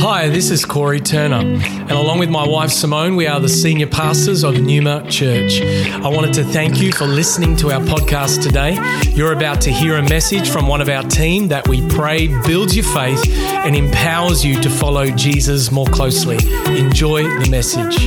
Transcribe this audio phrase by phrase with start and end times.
[0.00, 3.88] Hi, this is Corey Turner, and along with my wife Simone, we are the senior
[3.88, 5.60] pastors of Numa Church.
[5.60, 8.78] I wanted to thank you for listening to our podcast today.
[9.10, 12.76] You're about to hear a message from one of our team that we pray builds
[12.76, 16.36] your faith and empowers you to follow Jesus more closely.
[16.78, 17.98] Enjoy the message.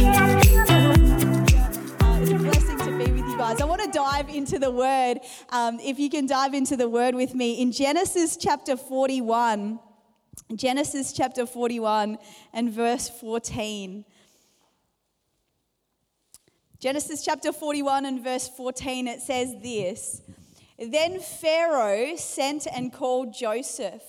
[4.29, 5.19] Into the word.
[5.49, 9.79] Um, if you can dive into the word with me in Genesis chapter 41.
[10.55, 12.17] Genesis chapter 41
[12.53, 14.05] and verse 14.
[16.79, 20.21] Genesis chapter 41 and verse 14, it says this
[20.79, 24.03] Then Pharaoh sent and called Joseph,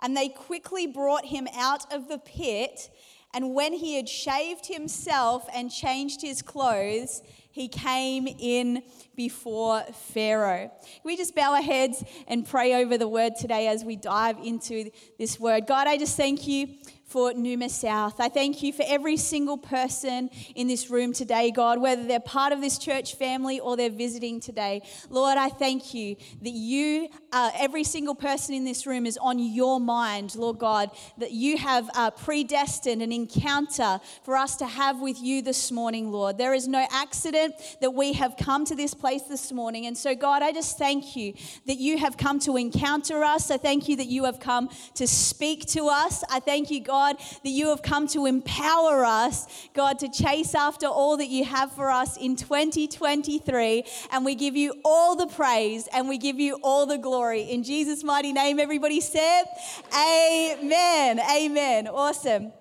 [0.00, 2.90] and they quickly brought him out of the pit.
[3.34, 7.20] And when he had shaved himself and changed his clothes,
[7.54, 8.82] he came in
[9.14, 10.72] before Pharaoh.
[10.82, 14.38] Can we just bow our heads and pray over the word today as we dive
[14.42, 14.90] into
[15.20, 15.68] this word?
[15.68, 16.66] God, I just thank you
[17.14, 18.18] for Numa South.
[18.18, 22.52] I thank you for every single person in this room today, God, whether they're part
[22.52, 24.82] of this church family or they're visiting today.
[25.10, 29.38] Lord, I thank you that you, uh, every single person in this room, is on
[29.38, 35.00] your mind, Lord God, that you have uh, predestined an encounter for us to have
[35.00, 36.36] with you this morning, Lord.
[36.36, 39.86] There is no accident that we have come to this place this morning.
[39.86, 41.34] And so, God, I just thank you
[41.66, 43.52] that you have come to encounter us.
[43.52, 46.24] I thank you that you have come to speak to us.
[46.28, 50.86] I thank you, God, that you have come to empower us, God, to chase after
[50.86, 53.84] all that you have for us in 2023.
[54.10, 57.42] And we give you all the praise and we give you all the glory.
[57.42, 59.44] In Jesus' mighty name, everybody said,
[59.94, 61.20] Amen.
[61.20, 61.88] Amen.
[61.88, 62.52] Awesome.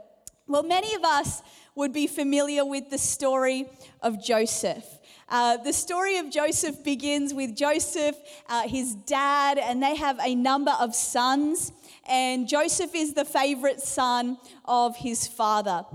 [0.47, 1.41] Well, many of us
[1.75, 3.65] would be familiar with the story
[4.01, 4.85] of Joseph.
[5.29, 8.15] Uh, the story of Joseph begins with Joseph,
[8.49, 11.71] uh, his dad, and they have a number of sons.
[12.07, 15.85] And Joseph is the favorite son of his father.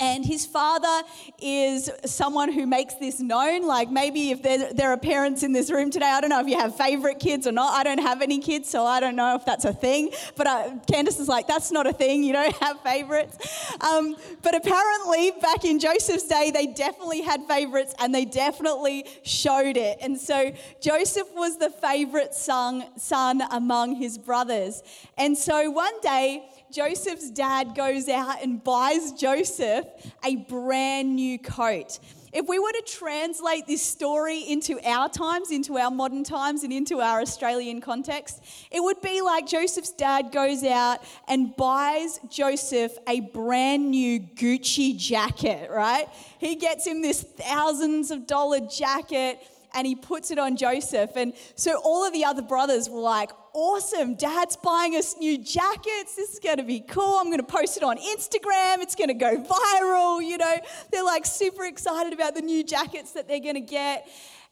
[0.00, 1.02] And his father
[1.40, 3.66] is someone who makes this known.
[3.66, 6.48] Like maybe if there, there, are parents in this room today, I don't know if
[6.48, 7.74] you have favorite kids or not.
[7.74, 10.10] I don't have any kids, so I don't know if that's a thing.
[10.36, 12.22] But uh, Candace is like, that's not a thing.
[12.22, 13.36] You don't have favorites.
[13.80, 19.76] Um, but apparently, back in Joseph's day, they definitely had favorites and they definitely showed
[19.76, 19.98] it.
[20.00, 24.82] And so Joseph was the favorite son, son among his brothers.
[25.18, 29.84] And so one day, Joseph's dad goes out and buys Joseph
[30.24, 31.98] a brand new coat.
[32.32, 36.72] If we were to translate this story into our times, into our modern times, and
[36.72, 42.96] into our Australian context, it would be like Joseph's dad goes out and buys Joseph
[43.06, 46.08] a brand new Gucci jacket, right?
[46.38, 51.16] He gets him this thousands of dollar jacket and he puts it on Joseph.
[51.16, 56.14] And so all of the other brothers were like, awesome, dad's buying us new jackets.
[56.16, 57.18] This is going to be cool.
[57.18, 58.78] I'm going to post it on Instagram.
[58.78, 60.26] It's going to go viral.
[60.26, 60.54] You know,
[60.90, 64.08] they're like super excited about the new jackets that they're going to get.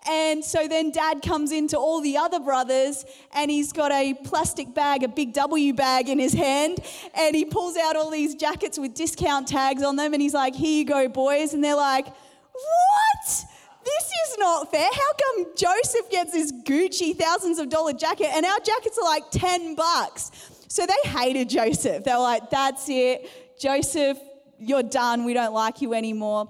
[0.09, 3.05] And so then dad comes into all the other brothers
[3.35, 6.79] and he's got a plastic bag, a big W bag in his hand.
[7.15, 10.15] And he pulls out all these jackets with discount tags on them.
[10.15, 11.53] And he's like, here you go, boys.
[11.53, 13.45] And they're like, what?
[13.85, 14.89] This is not fair.
[14.93, 19.31] How come Joseph gets this Gucci thousands of dollar jacket and our jackets are like
[19.31, 20.31] 10 bucks?
[20.69, 22.05] So they hated Joseph.
[22.05, 23.29] They were like, that's it.
[23.59, 24.19] Joseph,
[24.59, 25.25] you're done.
[25.25, 26.49] We don't like you anymore.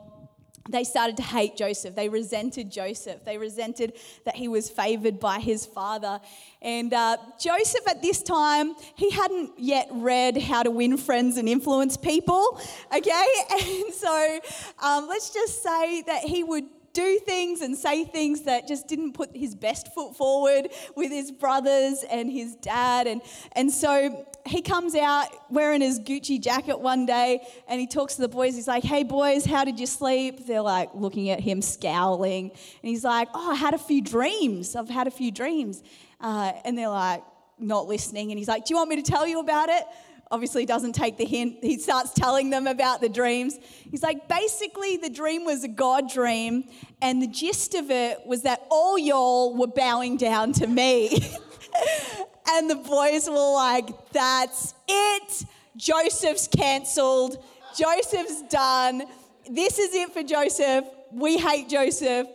[0.68, 1.96] They started to hate Joseph.
[1.96, 3.24] They resented Joseph.
[3.24, 6.20] They resented that he was favored by his father.
[6.62, 11.48] And uh, Joseph, at this time, he hadn't yet read How to Win Friends and
[11.48, 12.60] Influence People.
[12.94, 13.26] Okay?
[13.50, 14.40] And so
[14.82, 19.12] um, let's just say that he would do things and say things that just didn't
[19.12, 23.06] put his best foot forward with his brothers and his dad.
[23.06, 28.16] And, and so he comes out wearing his Gucci jacket one day and he talks
[28.16, 28.54] to the boys.
[28.54, 30.46] He's like, Hey, boys, how did you sleep?
[30.46, 32.50] They're like looking at him, scowling.
[32.50, 34.74] And he's like, Oh, I had a few dreams.
[34.74, 35.82] I've had a few dreams.
[36.20, 37.22] Uh, and they're like,
[37.58, 38.30] not listening.
[38.30, 39.84] And he's like, Do you want me to tell you about it?
[40.30, 41.58] Obviously doesn't take the hint.
[41.60, 43.58] He starts telling them about the dreams.
[43.90, 46.64] He's like, basically, the dream was a God dream,
[47.02, 51.10] and the gist of it was that all y'all were bowing down to me.
[52.50, 55.44] and the boys were like, that's it.
[55.76, 57.42] Joseph's cancelled.
[57.76, 59.02] Joseph's done.
[59.50, 60.84] This is it for Joseph.
[61.12, 62.26] We hate Joseph.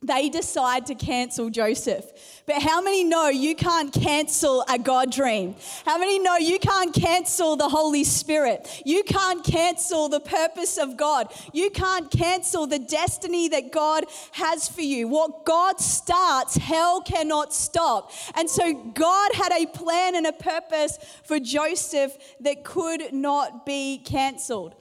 [0.00, 2.42] They decide to cancel Joseph.
[2.46, 5.56] But how many know you can't cancel a God dream?
[5.84, 8.82] How many know you can't cancel the Holy Spirit?
[8.86, 11.34] You can't cancel the purpose of God.
[11.52, 15.08] You can't cancel the destiny that God has for you.
[15.08, 18.12] What God starts, hell cannot stop.
[18.36, 23.98] And so God had a plan and a purpose for Joseph that could not be
[23.98, 24.76] canceled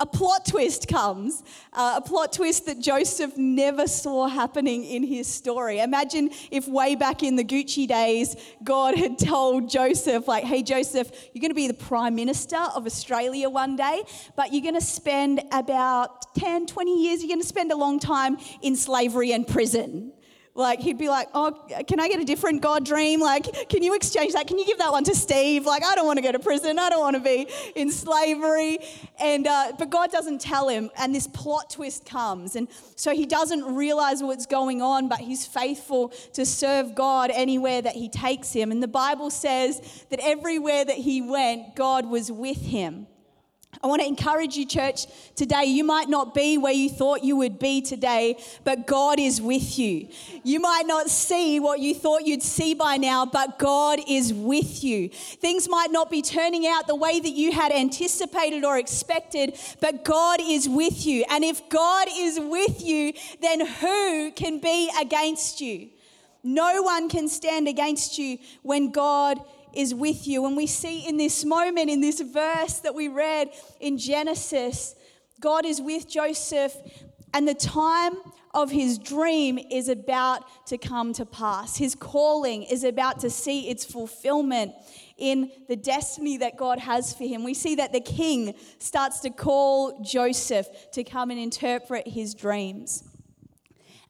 [0.00, 1.42] a plot twist comes,
[1.72, 5.80] uh, a plot twist that Joseph never saw happening in his story.
[5.80, 11.10] Imagine if way back in the Gucci days, God had told Joseph, like, hey, Joseph,
[11.32, 14.02] you're going to be the Prime Minister of Australia one day,
[14.36, 17.98] but you're going to spend about 10, 20 years, you're going to spend a long
[18.00, 20.13] time in slavery and prison.
[20.56, 21.50] Like he'd be like, "Oh,
[21.88, 23.20] can I get a different God dream?
[23.20, 24.46] Like, can you exchange that?
[24.46, 25.66] Can you give that one to Steve?
[25.66, 26.78] Like, I don't want to go to prison.
[26.78, 28.78] I don't want to be in slavery."
[29.18, 33.26] And uh, but God doesn't tell him, and this plot twist comes, and so he
[33.26, 38.52] doesn't realize what's going on, but he's faithful to serve God anywhere that he takes
[38.52, 38.70] him.
[38.70, 43.08] And the Bible says that everywhere that he went, God was with him.
[43.84, 45.04] I want to encourage you, church,
[45.36, 45.64] today.
[45.64, 49.78] You might not be where you thought you would be today, but God is with
[49.78, 50.08] you.
[50.42, 54.82] You might not see what you thought you'd see by now, but God is with
[54.82, 55.10] you.
[55.10, 60.02] Things might not be turning out the way that you had anticipated or expected, but
[60.02, 61.26] God is with you.
[61.28, 65.90] And if God is with you, then who can be against you?
[66.42, 69.40] No one can stand against you when God
[69.76, 70.46] is with you.
[70.46, 73.50] And we see in this moment, in this verse that we read
[73.80, 74.94] in Genesis,
[75.40, 76.74] God is with Joseph,
[77.32, 78.14] and the time
[78.54, 81.76] of his dream is about to come to pass.
[81.76, 84.72] His calling is about to see its fulfillment
[85.18, 87.42] in the destiny that God has for him.
[87.42, 93.02] We see that the king starts to call Joseph to come and interpret his dreams.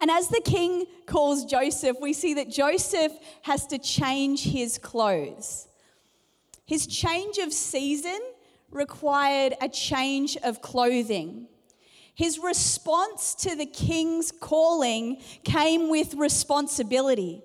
[0.04, 3.10] And as the king calls Joseph, we see that Joseph
[3.40, 5.66] has to change his clothes.
[6.66, 8.20] His change of season
[8.70, 11.46] required a change of clothing.
[12.14, 17.42] His response to the king's calling came with responsibility.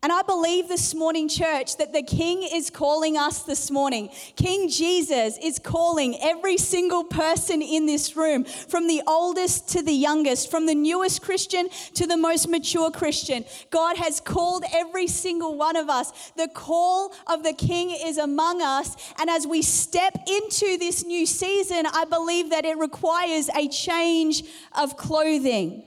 [0.00, 4.10] And I believe this morning, church, that the King is calling us this morning.
[4.36, 9.92] King Jesus is calling every single person in this room, from the oldest to the
[9.92, 13.44] youngest, from the newest Christian to the most mature Christian.
[13.70, 16.30] God has called every single one of us.
[16.36, 18.96] The call of the King is among us.
[19.18, 24.44] And as we step into this new season, I believe that it requires a change
[24.78, 25.82] of clothing.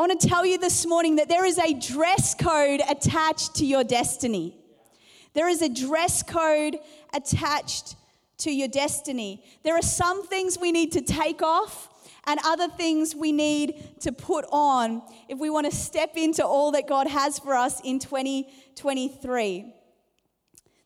[0.00, 3.66] I want to tell you this morning that there is a dress code attached to
[3.66, 4.56] your destiny.
[5.34, 6.78] There is a dress code
[7.12, 7.96] attached
[8.38, 9.44] to your destiny.
[9.62, 11.90] There are some things we need to take off
[12.24, 16.72] and other things we need to put on if we want to step into all
[16.72, 19.74] that God has for us in 2023.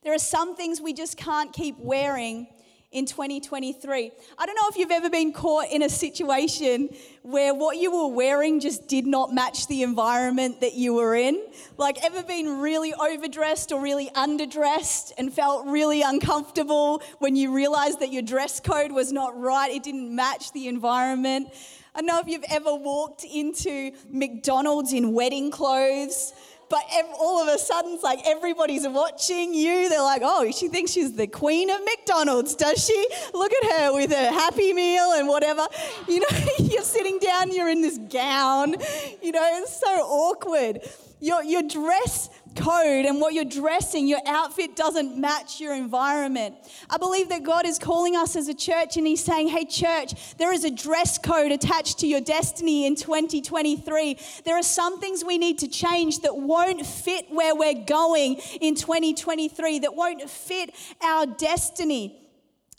[0.03, 2.49] There are some things we just can't keep wearing
[2.95, 4.13] in 2023.
[4.39, 6.89] I don't know if you've ever been caught in a situation
[7.23, 11.45] where what you were wearing just did not match the environment that you were in.
[11.77, 17.99] Like, ever been really overdressed or really underdressed and felt really uncomfortable when you realized
[17.99, 21.49] that your dress code was not right, it didn't match the environment.
[21.97, 26.33] I don't know if you've ever walked into McDonald's in wedding clothes
[26.69, 26.83] but
[27.19, 29.89] all of a sudden, it's like everybody's watching you.
[29.89, 33.07] They're like, oh, she thinks she's the queen of McDonald's, does she?
[33.33, 35.67] Look at her with her Happy Meal and whatever.
[36.09, 38.77] You know, you're sitting down, you're in this gown.
[39.23, 40.81] You know, it's so awkward.
[41.21, 46.55] Your, your dress code and what you're dressing, your outfit doesn't match your environment.
[46.89, 50.37] I believe that God is calling us as a church and He's saying, hey, church,
[50.37, 54.19] there is a dress code attached to your destiny in 2023.
[54.45, 58.75] There are some things we need to change that won't fit where we're going in
[58.75, 60.71] 2023, that won't fit
[61.03, 62.21] our destiny.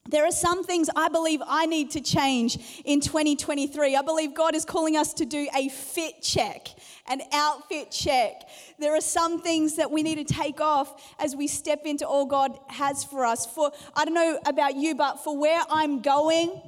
[0.07, 3.95] There are some things I believe I need to change in 2023.
[3.95, 6.67] I believe God is calling us to do a fit check
[7.07, 8.49] an outfit check.
[8.79, 12.25] There are some things that we need to take off as we step into all
[12.25, 13.45] God has for us.
[13.45, 16.61] For I don't know about you, but for where I'm going,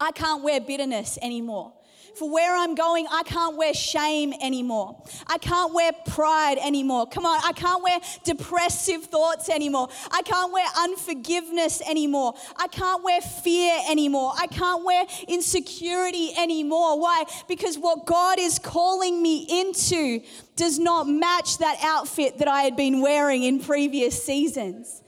[0.00, 1.72] I can't wear bitterness anymore.
[2.16, 5.02] For where I'm going, I can't wear shame anymore.
[5.26, 7.08] I can't wear pride anymore.
[7.08, 9.88] Come on, I can't wear depressive thoughts anymore.
[10.12, 12.34] I can't wear unforgiveness anymore.
[12.56, 14.32] I can't wear fear anymore.
[14.38, 17.00] I can't wear insecurity anymore.
[17.00, 17.24] Why?
[17.48, 20.24] Because what God is calling me into
[20.56, 25.02] does not match that outfit that I had been wearing in previous seasons.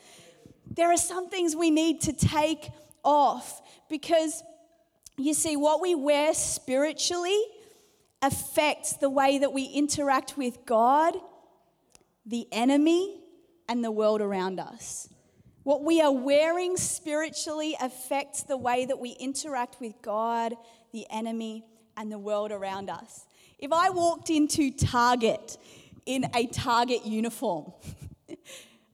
[0.77, 2.69] There are some things we need to take
[3.05, 4.43] off because
[5.19, 7.41] you see, what we wear spiritually
[8.23, 11.15] affects the way that we interact with God,
[12.25, 13.21] the enemy,
[13.69, 15.09] and the world around us.
[15.63, 20.55] What we are wearing spiritually affects the way that we interact with God,
[20.93, 21.65] the enemy,
[21.97, 23.27] and the world around us.
[23.59, 25.57] If I walked into Target
[26.05, 27.73] in a Target uniform,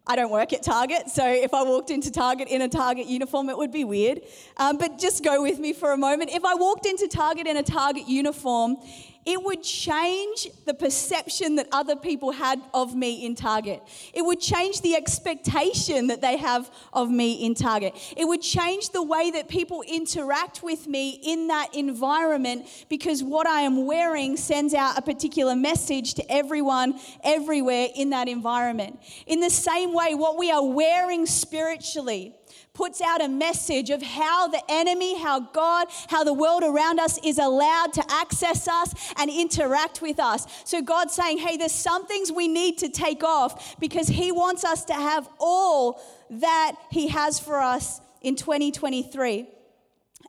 [0.05, 3.49] I don't work at Target, so if I walked into Target in a Target uniform,
[3.49, 4.23] it would be weird.
[4.57, 6.31] Um, but just go with me for a moment.
[6.33, 8.79] If I walked into Target in a Target uniform,
[9.25, 13.83] it would change the perception that other people had of me in Target.
[14.13, 17.95] It would change the expectation that they have of me in Target.
[18.17, 23.47] It would change the way that people interact with me in that environment because what
[23.47, 28.99] I am wearing sends out a particular message to everyone, everywhere in that environment.
[29.27, 32.35] In the same way, what we are wearing spiritually
[32.75, 37.19] puts out a message of how the enemy, how God, how the world around us
[37.23, 40.47] is allowed to access us and interact with us.
[40.65, 44.65] So God's saying, hey, there's some things we need to take off because He wants
[44.65, 46.01] us to have all
[46.31, 49.49] that He has for us in 2023.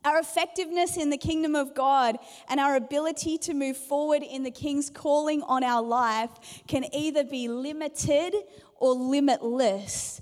[0.04, 2.18] Our effectiveness in the kingdom of God
[2.50, 6.30] and our ability to move forward in the King's calling on our life
[6.68, 8.36] can either be limited
[8.76, 10.22] or limitless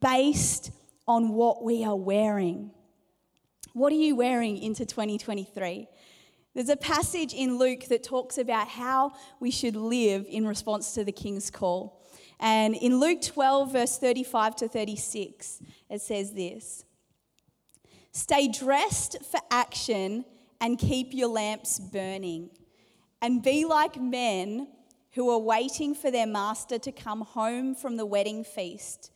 [0.00, 0.70] based
[1.06, 2.70] on what we are wearing.
[3.72, 5.88] What are you wearing into 2023?
[6.54, 11.04] There's a passage in Luke that talks about how we should live in response to
[11.04, 12.02] the king's call.
[12.38, 16.84] And in Luke 12, verse 35 to 36, it says this
[18.12, 20.26] Stay dressed for action
[20.60, 22.50] and keep your lamps burning,
[23.22, 24.68] and be like men
[25.12, 29.10] who are waiting for their master to come home from the wedding feast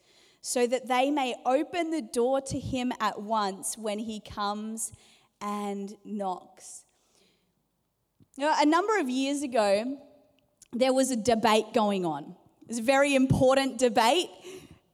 [0.47, 4.93] so that they may open the door to him at once when he comes
[5.41, 6.85] and knocks.
[8.38, 9.99] Know, a number of years ago,
[10.73, 12.37] there was a debate going on.
[12.62, 14.31] It was a very important debate,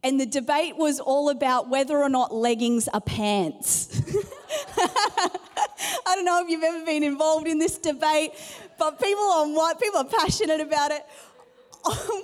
[0.02, 4.00] and the debate was all about whether or not leggings are pants.
[4.78, 8.30] I don't know if you've ever been involved in this debate,
[8.78, 11.02] but people on what people are passionate about it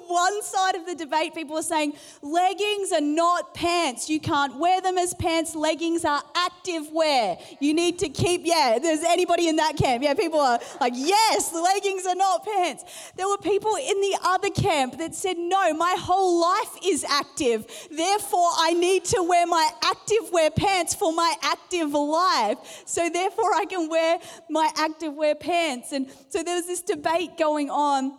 [0.09, 4.09] one side of the debate, people are saying leggings are not pants.
[4.11, 5.55] You can't wear them as pants.
[5.55, 7.39] Leggings are active wear.
[7.61, 10.03] You need to keep, yeah, there's anybody in that camp.
[10.03, 12.85] Yeah, people are like, yes, the leggings are not pants.
[13.17, 17.67] There were people in the other camp that said, no, my whole life is active.
[17.91, 22.83] Therefore, I need to wear my active wear pants for my active life.
[22.87, 24.19] So, therefore, I can wear
[24.51, 25.93] my active wear pants.
[25.93, 28.18] And so there was this debate going on.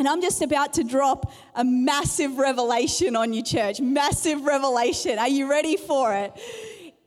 [0.00, 3.82] And I'm just about to drop a massive revelation on you, church.
[3.82, 5.18] Massive revelation.
[5.18, 6.32] Are you ready for it?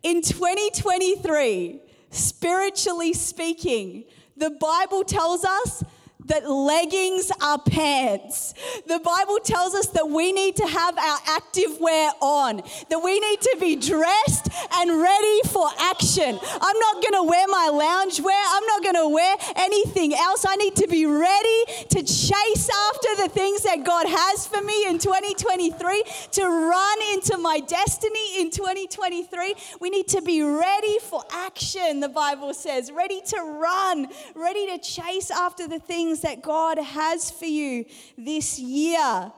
[0.04, 1.82] In 2023,
[2.12, 4.04] spiritually speaking,
[4.38, 5.84] the Bible tells us
[6.26, 8.54] that leggings are pants.
[8.88, 12.58] The Bible tells us that we need to have our active wear on,
[12.90, 16.40] that we need to be dressed and ready for action.
[16.62, 20.46] I'm not going to wear my lounge wear, I'm not going to wear anything else.
[20.48, 24.88] I need to be ready to chase after the things that God has for me
[24.88, 29.56] in 2023, to run into my destiny in 2023.
[29.80, 34.78] We need to be ready for action, the Bible says, ready to run, ready to
[34.78, 37.86] chase after the things things that God has for you
[38.18, 39.32] this year.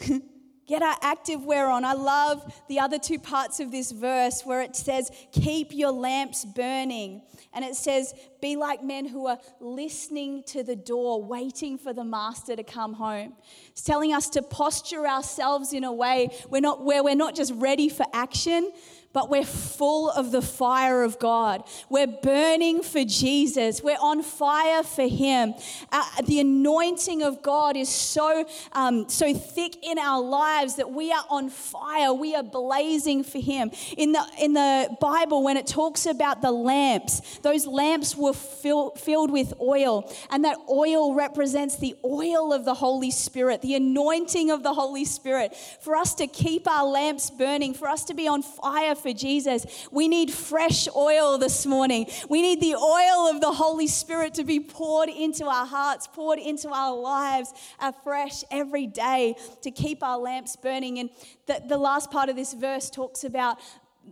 [0.66, 1.84] Get our active wear on.
[1.84, 6.44] I love the other two parts of this verse where it says, Keep your lamps
[6.44, 7.22] burning.
[7.52, 8.12] And it says,
[8.42, 12.94] Be like men who are listening to the door, waiting for the master to come
[12.94, 13.34] home.
[13.68, 17.52] It's telling us to posture ourselves in a way we're not, where we're not just
[17.54, 18.72] ready for action,
[19.16, 21.64] but we're full of the fire of God.
[21.88, 23.82] We're burning for Jesus.
[23.82, 25.54] We're on fire for Him.
[25.90, 31.12] Uh, the anointing of God is so, um, so thick in our lives that we
[31.12, 32.12] are on fire.
[32.12, 33.70] We are blazing for Him.
[33.96, 38.90] In the, in the Bible, when it talks about the lamps, those lamps were fill,
[38.90, 44.50] filled with oil, and that oil represents the oil of the Holy Spirit, the anointing
[44.50, 45.56] of the Holy Spirit.
[45.80, 49.86] For us to keep our lamps burning, for us to be on fire for Jesus.
[49.92, 52.06] We need fresh oil this morning.
[52.28, 56.40] We need the oil of the Holy Spirit to be poured into our hearts, poured
[56.40, 60.98] into our lives afresh every day to keep our lamps burning.
[60.98, 61.10] And
[61.46, 63.58] the, the last part of this verse talks about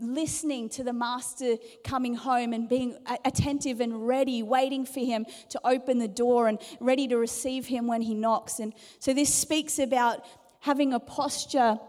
[0.01, 5.61] listening to the master coming home and being attentive and ready, waiting for him to
[5.65, 8.61] open the door and ready to receive him when he knocks.
[8.61, 10.25] And so this speaks about
[10.61, 11.81] having a posture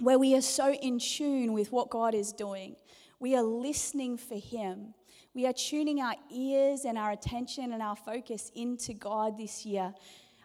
[0.00, 2.76] where we are so in tune with what God is doing.
[3.18, 4.94] We are listening for Him.
[5.34, 9.94] We are tuning our ears and our attention and our focus into God this year.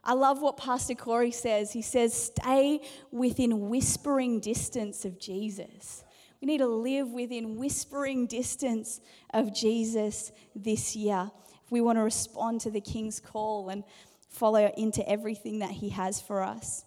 [0.03, 1.73] I love what Pastor Corey says.
[1.73, 2.81] He says, stay
[3.11, 6.03] within whispering distance of Jesus.
[6.41, 9.01] We need to live within whispering distance
[9.33, 11.31] of Jesus this year
[11.63, 13.83] if we want to respond to the King's call and
[14.29, 16.85] follow into everything that He has for us.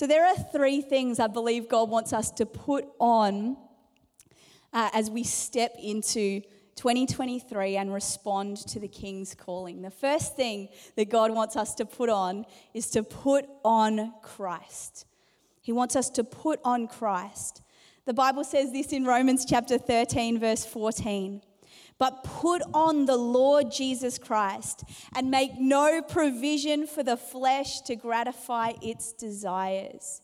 [0.00, 3.58] So, there are three things I believe God wants us to put on
[4.72, 6.40] uh, as we step into
[6.76, 9.82] 2023 and respond to the King's calling.
[9.82, 15.04] The first thing that God wants us to put on is to put on Christ.
[15.60, 17.60] He wants us to put on Christ.
[18.06, 21.42] The Bible says this in Romans chapter 13, verse 14.
[22.00, 27.94] But put on the Lord Jesus Christ and make no provision for the flesh to
[27.94, 30.22] gratify its desires.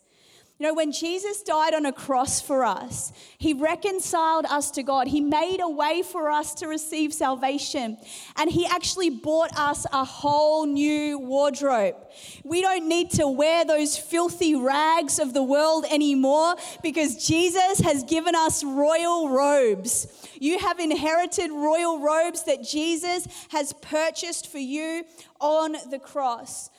[0.58, 5.06] You know, when Jesus died on a cross for us, he reconciled us to God.
[5.06, 7.98] He made a way for us to receive salvation.
[8.36, 11.96] And he actually bought us a whole new wardrobe.
[12.42, 18.02] We don't need to wear those filthy rags of the world anymore because Jesus has
[18.04, 20.06] given us royal robes.
[20.40, 25.04] You have inherited royal robes that Jesus has purchased for you
[25.38, 26.70] on the cross.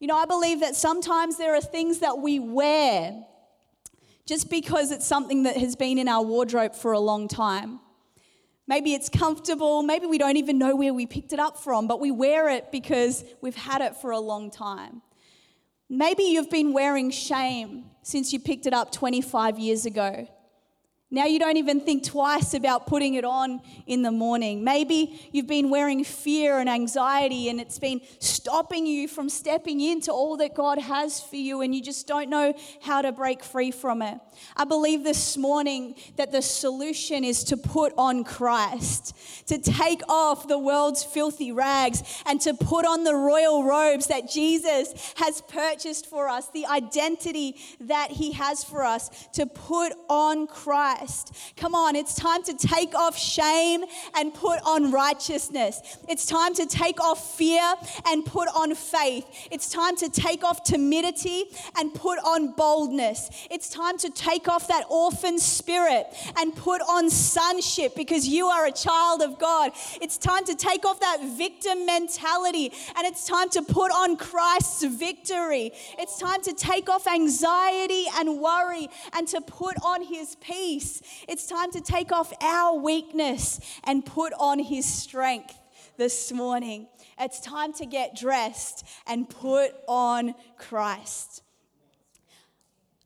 [0.00, 3.24] You know, I believe that sometimes there are things that we wear
[4.26, 7.80] just because it's something that has been in our wardrobe for a long time.
[8.66, 12.00] Maybe it's comfortable, maybe we don't even know where we picked it up from, but
[12.00, 15.02] we wear it because we've had it for a long time.
[15.90, 20.26] Maybe you've been wearing shame since you picked it up 25 years ago.
[21.14, 24.64] Now you don't even think twice about putting it on in the morning.
[24.64, 30.10] Maybe you've been wearing fear and anxiety and it's been stopping you from stepping into
[30.10, 32.52] all that God has for you and you just don't know
[32.82, 34.18] how to break free from it.
[34.56, 39.16] I believe this morning that the solution is to put on Christ,
[39.46, 44.28] to take off the world's filthy rags and to put on the royal robes that
[44.28, 50.48] Jesus has purchased for us, the identity that he has for us, to put on
[50.48, 51.03] Christ.
[51.04, 51.54] Christ.
[51.56, 53.84] Come on, it's time to take off shame
[54.16, 55.98] and put on righteousness.
[56.08, 57.74] It's time to take off fear
[58.06, 59.26] and put on faith.
[59.50, 61.44] It's time to take off timidity
[61.76, 63.30] and put on boldness.
[63.50, 66.06] It's time to take off that orphan spirit
[66.36, 69.72] and put on sonship because you are a child of God.
[70.00, 74.84] It's time to take off that victim mentality and it's time to put on Christ's
[74.84, 75.70] victory.
[75.98, 80.93] It's time to take off anxiety and worry and to put on his peace.
[81.28, 85.58] It's time to take off our weakness and put on His strength
[85.96, 86.88] this morning.
[87.18, 91.42] It's time to get dressed and put on Christ.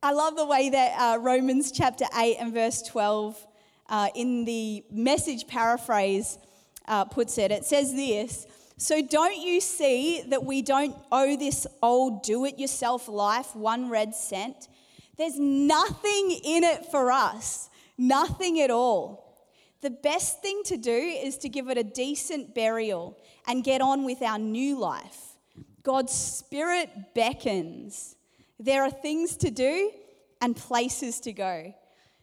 [0.03, 3.47] I love the way that uh, Romans chapter 8 and verse 12
[3.89, 6.39] uh, in the message paraphrase
[6.87, 7.51] uh, puts it.
[7.51, 8.47] It says this
[8.77, 13.91] So don't you see that we don't owe this old do it yourself life one
[13.91, 14.69] red cent?
[15.17, 17.71] There's nothing in it for us.
[17.99, 19.29] Nothing at all.
[19.81, 24.05] The best thing to do is to give it a decent burial and get on
[24.05, 25.37] with our new life.
[25.83, 28.17] God's Spirit beckons.
[28.59, 29.91] There are things to do
[30.41, 31.75] and places to go.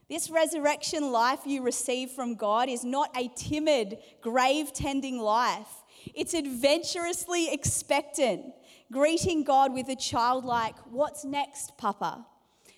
[0.10, 5.84] This resurrection life you receive from God is not a timid, grave tending life.
[6.14, 8.54] It's adventurously expectant,
[8.92, 12.26] greeting God with a childlike, What's next, Papa?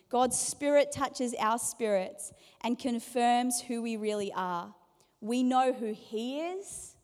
[0.09, 4.73] God's Spirit touches our spirits and confirms who we really are.
[5.21, 6.95] We know who He is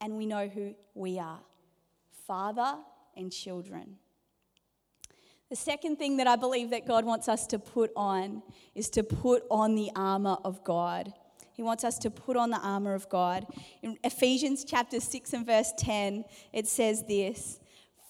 [0.00, 1.40] and we know who we are
[2.26, 2.76] Father
[3.16, 3.96] and children.
[5.48, 8.42] The second thing that I believe that God wants us to put on
[8.74, 11.12] is to put on the armor of God.
[11.52, 13.46] He wants us to put on the armor of God.
[13.82, 17.60] In Ephesians chapter 6 and verse 10, it says this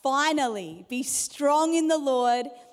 [0.02, 2.46] Finally, be strong in the Lord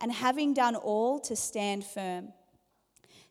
[0.00, 2.32] and having done all to stand firm.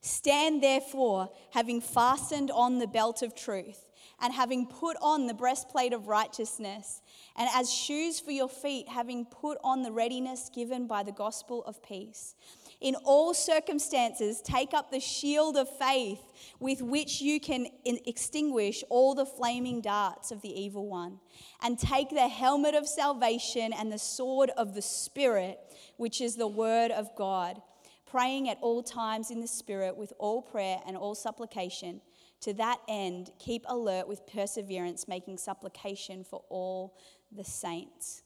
[0.01, 5.93] Stand therefore, having fastened on the belt of truth, and having put on the breastplate
[5.93, 7.01] of righteousness,
[7.35, 11.63] and as shoes for your feet, having put on the readiness given by the gospel
[11.65, 12.35] of peace.
[12.79, 16.21] In all circumstances, take up the shield of faith
[16.59, 21.19] with which you can extinguish all the flaming darts of the evil one,
[21.63, 25.59] and take the helmet of salvation and the sword of the Spirit,
[25.97, 27.61] which is the word of God,
[28.05, 31.99] praying at all times in the Spirit with all prayer and all supplication.
[32.41, 36.95] To that end, keep alert with perseverance, making supplication for all
[37.31, 38.21] the saints.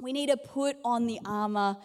[0.00, 1.76] We need to put on the armor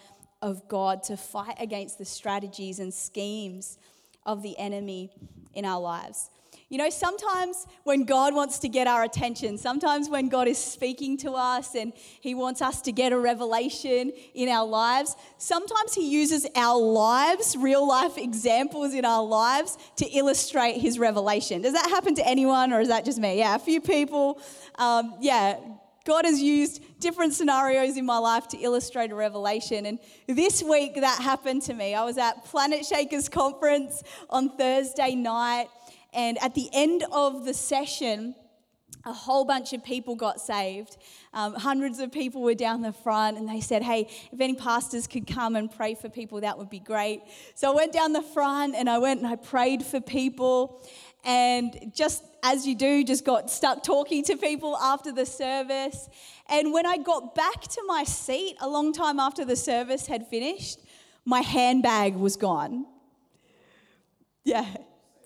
[0.42, 3.78] of God to fight against the strategies and schemes
[4.26, 5.12] of the enemy
[5.54, 6.30] in our lives.
[6.70, 11.18] You know, sometimes when God wants to get our attention, sometimes when God is speaking
[11.18, 16.08] to us and He wants us to get a revelation in our lives, sometimes He
[16.08, 21.64] uses our lives, real life examples in our lives, to illustrate His revelation.
[21.64, 23.40] Does that happen to anyone or is that just me?
[23.40, 24.40] Yeah, a few people.
[24.76, 25.58] Um, yeah,
[26.10, 29.86] God has used different scenarios in my life to illustrate a revelation.
[29.86, 31.94] And this week that happened to me.
[31.94, 35.68] I was at Planetshakers Conference on Thursday night.
[36.12, 38.34] And at the end of the session,
[39.06, 40.98] a whole bunch of people got saved.
[41.34, 45.08] Um, hundreds of people were down the front, and they said, Hey, if any pastors
[45.08, 47.22] could come and pray for people, that would be great.
[47.56, 50.84] So I went down the front and I went and I prayed for people
[51.24, 56.10] and just as you do, just got stuck talking to people after the service.
[56.50, 60.28] And when I got back to my seat a long time after the service had
[60.28, 60.80] finished,
[61.26, 62.86] my handbag was gone.
[64.44, 64.66] Yeah,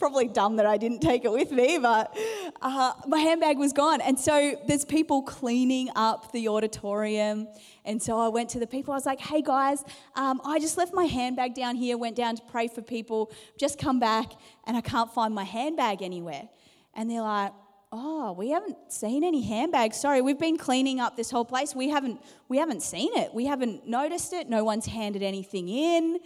[0.04, 2.14] probably dumb that I didn't take it with me, but
[2.62, 4.02] uh, my handbag was gone.
[4.02, 7.48] And so there's people cleaning up the auditorium.
[7.86, 8.94] And so I went to the people.
[8.94, 9.82] I was like, hey guys,
[10.18, 13.80] um, I just left my handbag down here, went down to pray for people, just
[13.80, 14.34] come back,
[14.68, 16.50] and I can't find my handbag anywhere.
[16.94, 17.54] And they're like,
[17.94, 21.90] oh we haven't seen any handbags sorry we've been cleaning up this whole place we
[21.90, 26.18] haven't we haven't seen it we haven't noticed it no one's handed anything in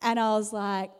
[0.00, 0.90] and i was like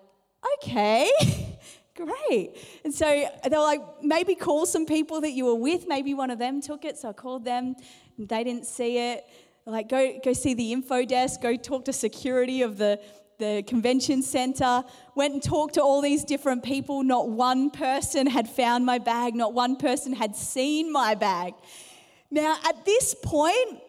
[0.58, 1.10] okay
[1.94, 2.56] great.
[2.84, 5.86] And so they were like maybe call some people that you were with.
[5.86, 6.98] Maybe one of them took it.
[6.98, 7.74] So i called them.
[8.18, 9.24] They didn't see it.
[9.66, 11.40] Like go go see the info desk.
[11.40, 13.00] Go talk to security of the
[13.38, 14.84] the convention center.
[15.14, 17.02] Went and talked to all these different people.
[17.02, 19.34] Not one person had found my bag.
[19.34, 21.54] Not one person had seen my bag.
[22.30, 23.80] Now at this point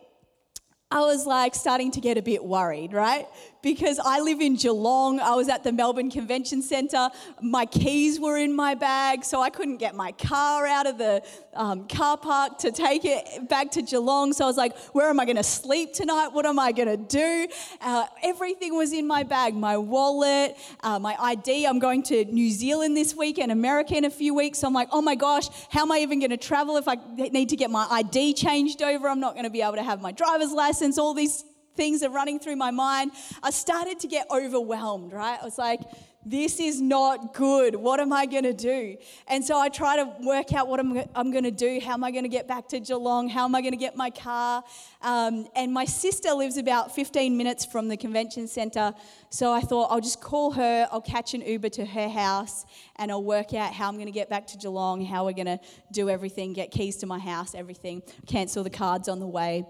[0.92, 3.28] I was like starting to get a bit worried, right?
[3.64, 5.20] Because I live in Geelong.
[5.20, 7.10] I was at the Melbourne Convention Centre.
[7.42, 11.24] My keys were in my bag, so I couldn't get my car out of the
[11.56, 14.34] um, car park to take it back to Geelong.
[14.34, 16.28] So I was like, where am I going to sleep tonight?
[16.28, 17.48] What am I going to do?
[17.82, 21.66] Uh, everything was in my bag my wallet, uh, my ID.
[21.66, 24.60] I'm going to New Zealand this week and America in a few weeks.
[24.60, 26.98] So I'm like, oh my gosh, how am I even going to travel if I
[27.16, 29.08] need to get my ID changed over?
[29.08, 32.10] I'm not going to be able to have my driver's license all these things are
[32.10, 35.38] running through my mind, I started to get overwhelmed, right?
[35.42, 35.82] I was like,
[36.26, 37.76] this is not good.
[37.76, 38.98] What am I going to do?
[39.28, 41.82] And so I try to work out what I'm, I'm going to do.
[41.84, 43.28] How am I going to get back to Geelong?
[43.30, 44.64] How am I going to get my car?
[45.02, 48.94] Um, and my sister lives about 15 minutes from the convention centre.
[49.30, 52.66] So I thought I'll just call her, I'll catch an Uber to her house,
[52.98, 55.46] and I'll work out how I'm going to get back to Geelong, how we're going
[55.48, 55.60] to
[55.92, 59.66] do everything, get keys to my house, everything, cancel the cards on the way.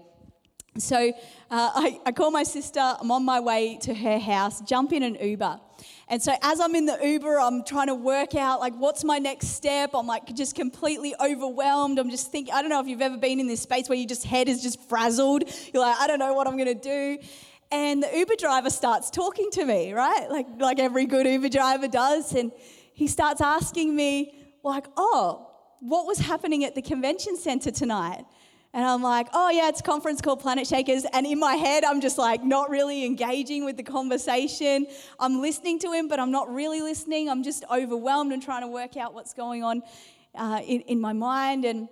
[0.76, 1.12] So uh,
[1.50, 5.14] I, I call my sister, I'm on my way to her house, jump in an
[5.14, 5.60] Uber.
[6.08, 9.18] And so as I'm in the Uber, I'm trying to work out like what's my
[9.18, 9.90] next step.
[9.94, 11.98] I'm like just completely overwhelmed.
[11.98, 14.08] I'm just thinking, I don't know if you've ever been in this space where your
[14.08, 15.44] just head is just frazzled.
[15.72, 17.18] You're like, I don't know what I'm gonna do.
[17.70, 20.28] And the Uber driver starts talking to me, right?
[20.28, 22.34] Like like every good Uber driver does.
[22.34, 22.50] And
[22.92, 24.34] he starts asking me,
[24.64, 28.24] like, oh, what was happening at the convention center tonight?
[28.74, 31.04] And I'm like, oh, yeah, it's conference called Planetshakers.
[31.12, 34.88] And in my head, I'm just like not really engaging with the conversation.
[35.20, 37.30] I'm listening to him, but I'm not really listening.
[37.30, 39.82] I'm just overwhelmed and trying to work out what's going on
[40.34, 41.64] uh, in, in my mind.
[41.64, 41.88] And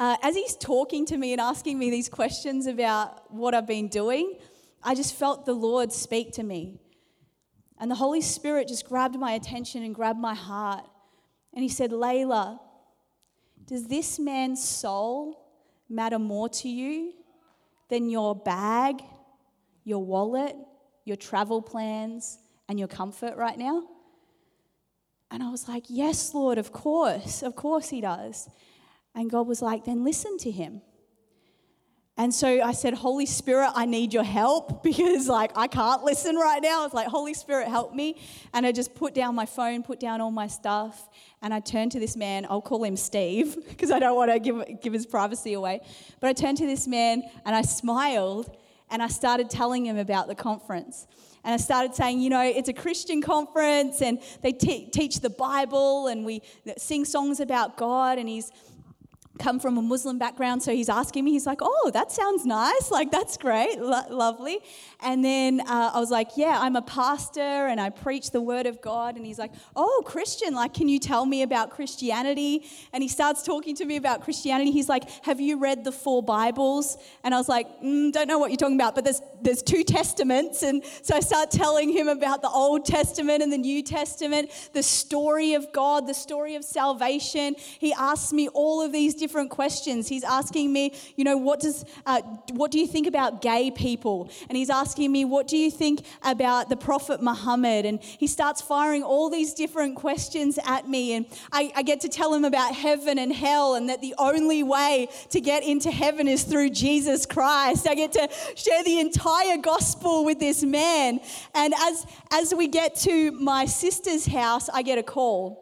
[0.00, 3.86] uh, as he's talking to me and asking me these questions about what I've been
[3.86, 4.34] doing,
[4.82, 6.80] I just felt the Lord speak to me.
[7.78, 10.84] And the Holy Spirit just grabbed my attention and grabbed my heart.
[11.54, 12.58] And he said, Layla,
[13.64, 15.38] does this man's soul
[15.92, 17.12] matter more to you
[17.88, 19.02] than your bag,
[19.84, 20.56] your wallet,
[21.04, 23.84] your travel plans, and your comfort right now?
[25.30, 28.48] And I was like, Yes, Lord, of course, of course He does.
[29.14, 30.82] And God was like, Then listen to Him.
[32.22, 36.36] And so I said, Holy Spirit, I need your help because, like, I can't listen
[36.36, 36.82] right now.
[36.82, 38.22] I was like, Holy Spirit, help me.
[38.54, 41.08] And I just put down my phone, put down all my stuff,
[41.42, 42.46] and I turned to this man.
[42.48, 45.80] I'll call him Steve because I don't want to give, give his privacy away.
[46.20, 48.56] But I turned to this man and I smiled
[48.88, 51.08] And I started telling him about the conference.
[51.42, 55.30] And I started saying, you know, it's a Christian conference and they te- teach the
[55.30, 56.42] Bible and we
[56.76, 58.18] sing songs about God.
[58.18, 58.52] And he's
[59.42, 62.90] come from a Muslim background, so he's asking me, he's like, oh, that sounds nice.
[62.90, 64.60] Like, that's great, Lo- lovely.
[65.00, 68.66] And then uh, I was like, yeah, I'm a pastor and I preach the word
[68.66, 69.16] of God.
[69.16, 72.64] And he's like, oh, Christian, like, can you tell me about Christianity?
[72.92, 74.70] And he starts talking to me about Christianity.
[74.70, 76.96] He's like, have you read the four Bibles?
[77.24, 79.82] And I was like, mm, don't know what you're talking about, but there's, there's two
[79.82, 80.62] testaments.
[80.62, 84.84] And so I start telling him about the Old Testament and the New Testament, the
[84.84, 87.56] story of God, the story of salvation.
[87.58, 90.08] He asks me all of these different questions.
[90.08, 94.30] He's asking me, you know, what does, uh, what do you think about gay people?
[94.48, 97.86] And he's asking me, what do you think about the Prophet Muhammad?
[97.86, 101.14] And he starts firing all these different questions at me.
[101.14, 104.62] And I, I get to tell him about heaven and hell and that the only
[104.62, 107.86] way to get into heaven is through Jesus Christ.
[107.88, 111.20] I get to share the entire gospel with this man.
[111.54, 115.61] And as, as we get to my sister's house, I get a call.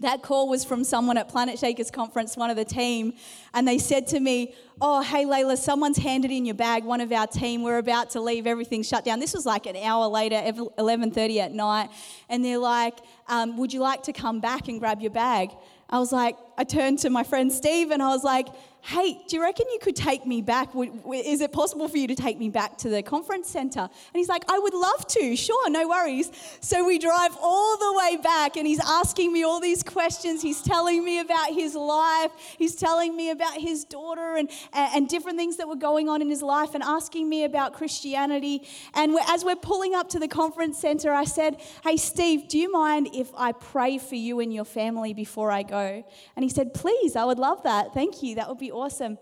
[0.00, 3.14] That call was from someone at Planetshakers conference, one of the team,
[3.52, 6.84] and they said to me, "Oh, hey Layla, someone's handed in your bag.
[6.84, 7.62] One of our team.
[7.62, 8.44] We're about to leave.
[8.48, 10.42] Everything's shut down." This was like an hour later,
[10.78, 11.90] 11:30 at night,
[12.28, 15.50] and they're like, um, "Would you like to come back and grab your bag?"
[15.88, 18.48] I was like, I turned to my friend Steve, and I was like,
[18.86, 20.68] hey, do you reckon you could take me back?
[20.74, 23.80] Is it possible for you to take me back to the conference center?
[23.80, 25.36] And he's like, I would love to.
[25.36, 26.30] Sure, no worries.
[26.60, 30.42] So we drive all the way back, and he's asking me all these questions.
[30.42, 32.30] He's telling me about his life.
[32.58, 36.28] He's telling me about his daughter and, and different things that were going on in
[36.28, 38.68] his life and asking me about Christianity.
[38.92, 42.70] And as we're pulling up to the conference center, I said, Hey, Steve, do you
[42.70, 46.04] mind if I pray for you and your family before I go?
[46.36, 47.94] And he said, Please, I would love that.
[47.94, 48.34] Thank you.
[48.34, 49.18] That would be awesome.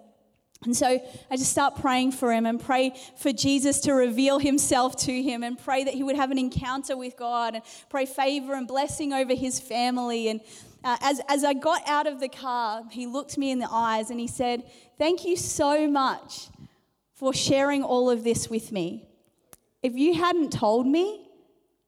[0.64, 0.86] And so
[1.30, 5.42] I just start praying for him and pray for Jesus to reveal himself to him
[5.42, 9.12] and pray that he would have an encounter with God and pray favor and blessing
[9.12, 10.28] over his family.
[10.28, 10.40] And
[10.84, 14.10] uh, as, as I got out of the car, he looked me in the eyes
[14.10, 14.62] and he said,
[14.98, 16.48] Thank you so much
[17.14, 19.08] for sharing all of this with me.
[19.82, 21.28] If you hadn't told me,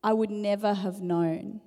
[0.03, 1.61] I would never have known.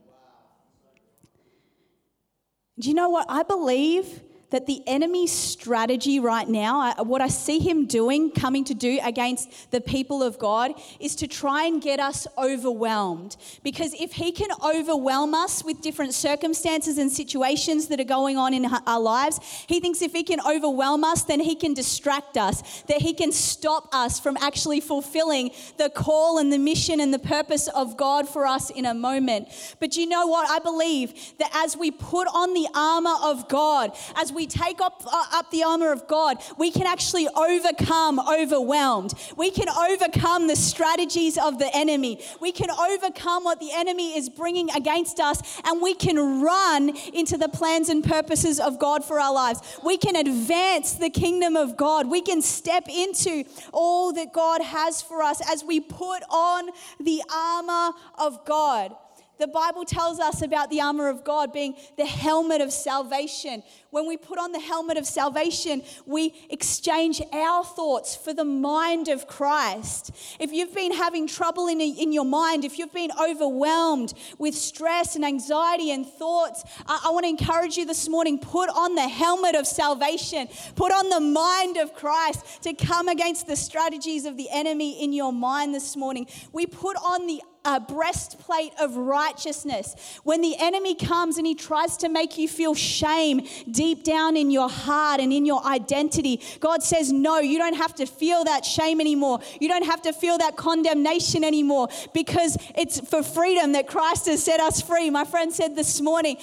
[2.79, 3.25] Do you know what?
[3.29, 8.73] I believe that the enemy's strategy right now, what I see him doing, coming to
[8.73, 13.35] do against the people of God, is to try and get us overwhelmed.
[13.61, 18.53] Because if he can overwhelm us with different circumstances and situations that are going on
[18.53, 22.83] in our lives, he thinks if he can overwhelm us, then he can distract us,
[22.83, 27.19] that he can stop us from actually fulfilling the call and the mission and the
[27.19, 29.49] purpose of God for us in a moment.
[29.81, 30.49] But you know what?
[30.49, 35.01] I believe that as we put on the armor of God, as we take up,
[35.05, 39.15] uh, up the armor of God, we can actually overcome overwhelmed.
[39.35, 42.21] We can overcome the strategies of the enemy.
[42.39, 47.35] We can overcome what the enemy is bringing against us, and we can run into
[47.35, 49.59] the plans and purposes of God for our lives.
[49.83, 52.07] We can advance the kingdom of God.
[52.07, 56.69] We can step into all that God has for us as we put on
[56.99, 58.95] the armor of God.
[59.39, 63.61] The Bible tells us about the armor of God being the helmet of salvation.
[63.91, 69.07] When we put on the helmet of salvation, we exchange our thoughts for the mind
[69.07, 70.11] of Christ.
[70.39, 75.15] If you've been having trouble in, in your mind, if you've been overwhelmed with stress
[75.15, 79.07] and anxiety and thoughts, I, I want to encourage you this morning put on the
[79.07, 84.35] helmet of salvation, put on the mind of Christ to come against the strategies of
[84.35, 86.27] the enemy in your mind this morning.
[86.51, 90.19] We put on the a breastplate of righteousness.
[90.23, 94.49] When the enemy comes and he tries to make you feel shame deep down in
[94.49, 98.63] your heart and in your identity, God says, No, you don't have to feel that
[98.63, 99.41] shame anymore.
[99.59, 104.41] You don't have to feel that condemnation anymore because it's for freedom that Christ has
[104.41, 105.09] set us free.
[105.09, 106.37] My friend said this morning,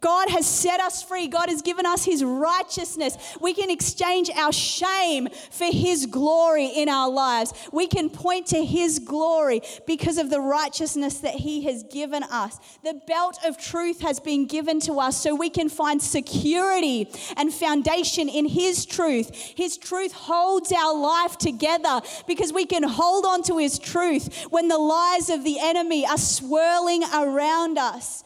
[0.00, 1.28] God has set us free.
[1.28, 3.18] God has given us his righteousness.
[3.42, 7.52] We can exchange our shame for his glory in our lives.
[7.72, 12.58] We can point to his glory because of the righteousness that He has given us.
[12.84, 17.52] The belt of truth has been given to us so we can find security and
[17.52, 19.34] foundation in His truth.
[19.56, 24.68] His truth holds our life together because we can hold on to His truth when
[24.68, 28.24] the lies of the enemy are swirling around us.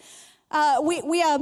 [0.51, 1.38] Uh, we, we are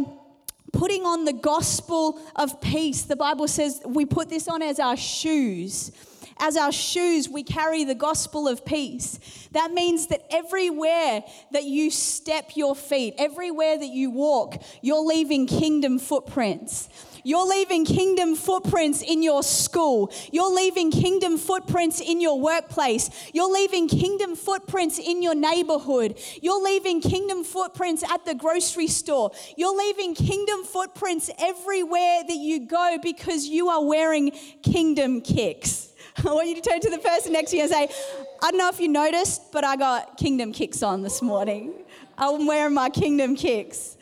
[0.72, 3.02] putting on the gospel of peace.
[3.02, 5.92] The Bible says we put this on as our shoes.
[6.38, 9.18] As our shoes, we carry the gospel of peace.
[9.52, 15.46] That means that everywhere that you step your feet, everywhere that you walk, you're leaving
[15.46, 16.88] kingdom footprints.
[17.26, 20.12] You're leaving kingdom footprints in your school.
[20.30, 23.08] You're leaving kingdom footprints in your workplace.
[23.32, 26.20] You're leaving kingdom footprints in your neighborhood.
[26.42, 29.30] You're leaving kingdom footprints at the grocery store.
[29.56, 35.93] You're leaving kingdom footprints everywhere that you go because you are wearing kingdom kicks.
[36.26, 37.88] I want you to turn to the person next to you and say,
[38.42, 41.72] I don't know if you noticed, but I got kingdom kicks on this morning.
[42.16, 43.96] I'm wearing my kingdom kicks.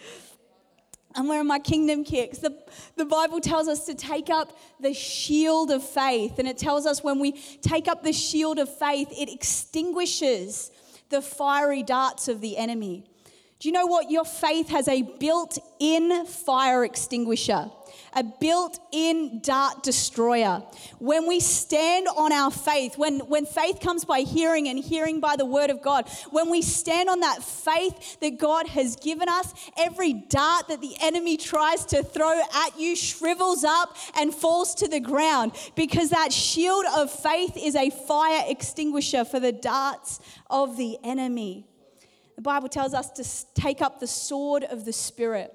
[1.15, 2.39] I'm wearing my kingdom kicks.
[2.39, 2.57] The,
[2.97, 6.39] the Bible tells us to take up the shield of faith.
[6.39, 10.71] And it tells us when we take up the shield of faith, it extinguishes
[11.09, 13.05] the fiery darts of the enemy.
[13.63, 14.11] Do you know what?
[14.11, 17.71] Your faith has a built in fire extinguisher
[18.15, 20.63] a built in dart destroyer.
[20.99, 25.37] When we stand on our faith, when, when faith comes by hearing and hearing by
[25.37, 29.55] the word of God, when we stand on that faith that God has given us,
[29.79, 34.89] every dart that the enemy tries to throw at you shrivels up and falls to
[34.89, 40.19] the ground because that shield of faith is a fire extinguisher for the darts
[40.51, 41.67] of the enemy.
[42.43, 45.55] The Bible tells us to take up the sword of the Spirit.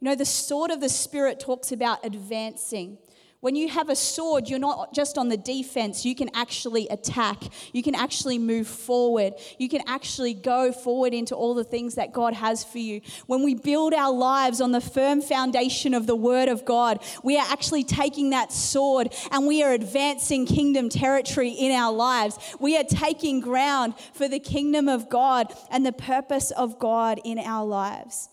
[0.00, 2.98] You know, the sword of the Spirit talks about advancing.
[3.44, 7.42] When you have a sword, you're not just on the defense, you can actually attack.
[7.74, 9.34] You can actually move forward.
[9.58, 13.02] You can actually go forward into all the things that God has for you.
[13.26, 17.36] When we build our lives on the firm foundation of the Word of God, we
[17.36, 22.38] are actually taking that sword and we are advancing kingdom territory in our lives.
[22.58, 27.38] We are taking ground for the kingdom of God and the purpose of God in
[27.38, 28.30] our lives.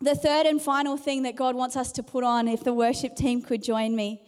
[0.00, 3.16] The third and final thing that God wants us to put on, if the worship
[3.16, 4.22] team could join me,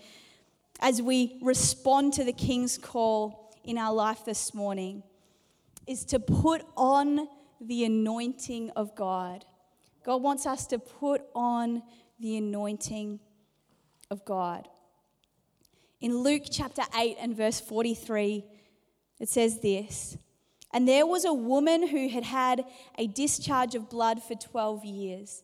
[0.81, 5.03] as we respond to the King's call in our life this morning,
[5.87, 7.29] is to put on
[7.61, 9.45] the anointing of God.
[10.05, 11.83] God wants us to put on
[12.21, 13.21] the anointing
[14.11, 14.69] of God.
[16.01, 18.45] In Luke chapter 8 and verse 43,
[19.19, 20.17] it says this
[20.73, 22.65] And there was a woman who had had
[22.99, 25.43] a discharge of blood for 12 years.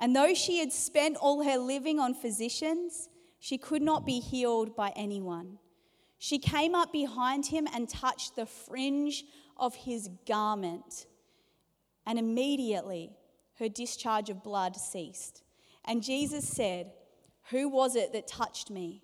[0.00, 4.74] And though she had spent all her living on physicians, she could not be healed
[4.74, 5.58] by anyone.
[6.18, 9.24] She came up behind him and touched the fringe
[9.58, 11.06] of his garment.
[12.06, 13.12] And immediately
[13.58, 15.42] her discharge of blood ceased.
[15.84, 16.92] And Jesus said,
[17.50, 19.02] Who was it that touched me?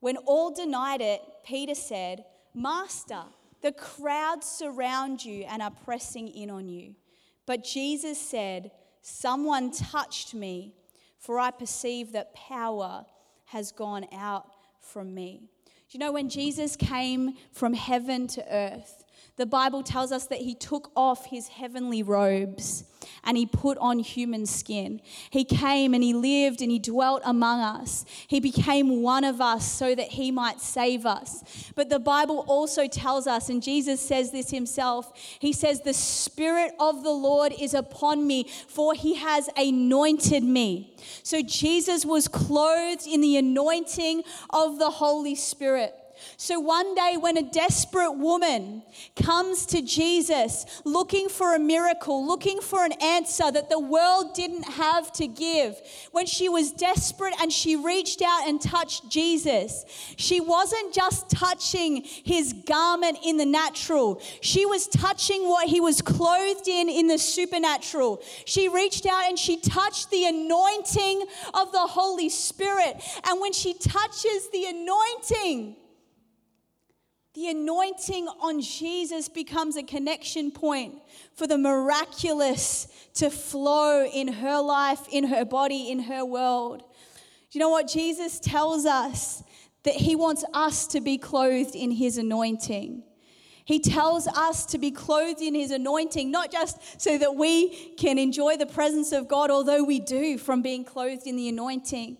[0.00, 3.24] When all denied it, Peter said, Master,
[3.62, 6.94] the crowds surround you and are pressing in on you.
[7.46, 8.70] But Jesus said,
[9.02, 10.74] Someone touched me,
[11.18, 13.04] for I perceive that power
[13.46, 14.46] has gone out
[14.80, 15.48] from me.
[15.66, 18.97] Do you know when Jesus came from heaven to earth,
[19.38, 22.84] the Bible tells us that he took off his heavenly robes
[23.24, 25.00] and he put on human skin.
[25.30, 28.04] He came and he lived and he dwelt among us.
[28.26, 31.44] He became one of us so that he might save us.
[31.74, 36.72] But the Bible also tells us, and Jesus says this himself He says, The Spirit
[36.80, 40.96] of the Lord is upon me, for he has anointed me.
[41.22, 45.94] So Jesus was clothed in the anointing of the Holy Spirit.
[46.36, 48.82] So one day, when a desperate woman
[49.16, 54.64] comes to Jesus looking for a miracle, looking for an answer that the world didn't
[54.64, 55.80] have to give,
[56.12, 59.84] when she was desperate and she reached out and touched Jesus,
[60.16, 66.02] she wasn't just touching his garment in the natural, she was touching what he was
[66.02, 68.22] clothed in in the supernatural.
[68.44, 72.96] She reached out and she touched the anointing of the Holy Spirit.
[73.24, 75.76] And when she touches the anointing,
[77.38, 80.96] the anointing on Jesus becomes a connection point
[81.36, 86.80] for the miraculous to flow in her life, in her body, in her world.
[86.80, 87.86] Do you know what?
[87.86, 89.44] Jesus tells us
[89.84, 93.04] that he wants us to be clothed in his anointing.
[93.64, 98.18] He tells us to be clothed in his anointing, not just so that we can
[98.18, 102.16] enjoy the presence of God, although we do from being clothed in the anointing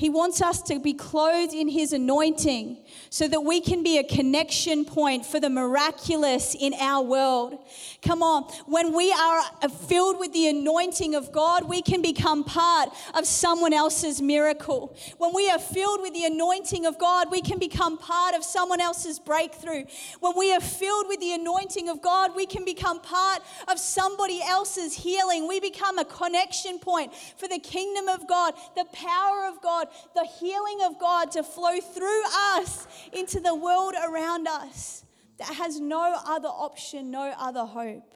[0.00, 2.78] he wants us to be clothed in His anointing
[3.10, 7.62] so that we can be a connection point for the miraculous in our world.
[8.00, 12.88] Come on, when we are filled with the anointing of God, we can become part
[13.14, 14.96] of someone else's miracle.
[15.18, 18.80] When we are filled with the anointing of God, we can become part of someone
[18.80, 19.84] else's breakthrough.
[20.20, 24.40] When we are filled with the anointing of God, we can become part of somebody
[24.42, 25.46] else's healing.
[25.46, 30.24] We become a connection point for the kingdom of God, the power of God the
[30.24, 32.22] healing of God to flow through
[32.56, 35.04] us into the world around us
[35.38, 38.14] that has no other option, no other hope.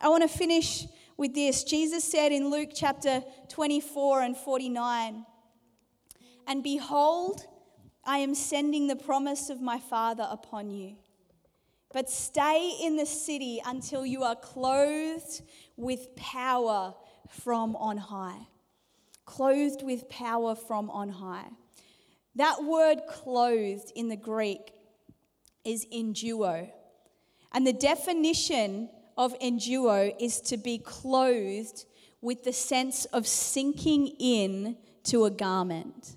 [0.00, 1.64] I want to finish with this.
[1.64, 5.26] Jesus said in Luke chapter 24 and 49,
[6.46, 7.46] And behold,
[8.04, 10.96] I am sending the promise of my Father upon you.
[11.92, 15.42] But stay in the city until you are clothed
[15.76, 16.94] with power
[17.28, 18.46] from on high.
[19.24, 21.48] Clothed with power from on high.
[22.34, 24.72] That word clothed in the Greek
[25.64, 26.70] is enduo.
[27.52, 31.84] And the definition of enduo is to be clothed
[32.20, 36.16] with the sense of sinking in to a garment.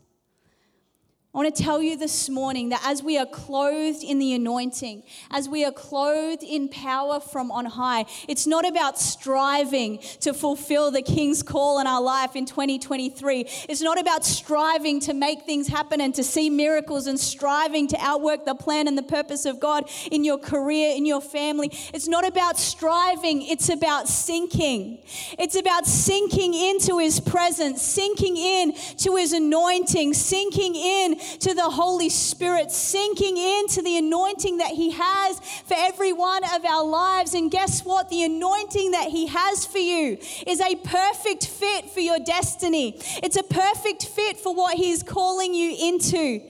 [1.35, 5.03] I want to tell you this morning that as we are clothed in the anointing,
[5.29, 10.91] as we are clothed in power from on high, it's not about striving to fulfill
[10.91, 13.41] the King's call in our life in 2023.
[13.67, 17.97] It's not about striving to make things happen and to see miracles and striving to
[17.99, 21.67] outwork the plan and the purpose of God in your career, in your family.
[21.93, 25.03] It's not about striving, it's about sinking.
[25.37, 31.69] It's about sinking into His presence, sinking in to His anointing, sinking in to the
[31.69, 37.33] Holy Spirit, sinking into the anointing that He has for every one of our lives.
[37.33, 38.09] And guess what?
[38.09, 43.37] The anointing that He has for you is a perfect fit for your destiny, it's
[43.37, 46.41] a perfect fit for what He is calling you into.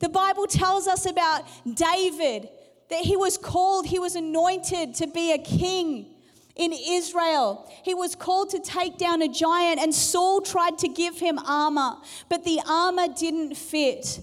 [0.00, 2.48] The Bible tells us about David
[2.90, 6.11] that he was called, he was anointed to be a king
[6.56, 7.70] in Israel.
[7.82, 11.96] He was called to take down a giant, and Saul tried to give him armor,
[12.28, 14.20] but the armor didn't fit.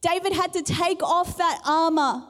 [0.00, 2.24] David had to take off that armor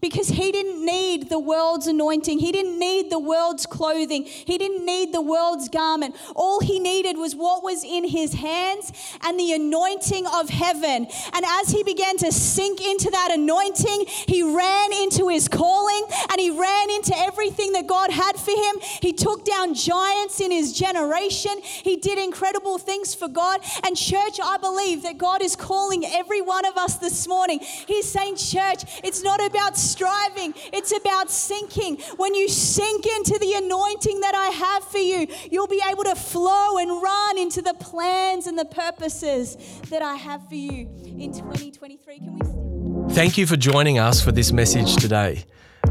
[0.00, 2.38] because he didn't need the world's anointing.
[2.38, 4.24] He didn't need the world's clothing.
[4.24, 6.16] He didn't need the world's garment.
[6.34, 8.92] All he needed was what was in his hands
[9.22, 11.06] and the anointing of heaven.
[11.32, 16.40] And as he began to sink into that anointing, he ran into his calling and
[16.40, 18.76] he ran into everything that God had for him.
[19.00, 21.52] He took down giants in his generation.
[21.62, 23.60] He did incredible things for God.
[23.84, 27.60] And, church, I believe that God is calling every one of us this morning.
[27.60, 31.98] He's saying, Church, it's not about striving, it's about sinking.
[32.16, 36.14] When you sink into the anointing that I have for you, you'll be able to
[36.14, 39.56] flow and run into the plans and the purposes
[39.90, 42.18] that I have for you in 2023.
[42.18, 43.14] Can we?
[43.14, 45.44] Thank you for joining us for this message today.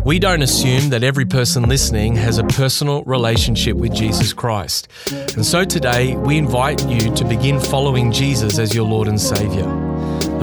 [0.03, 4.87] We don't assume that every person listening has a personal relationship with Jesus Christ.
[5.11, 9.94] And so today, we invite you to begin following Jesus as your Lord and Savior.